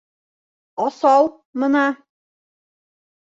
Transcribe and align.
Асау- 0.85 1.29
мына! 1.63 1.83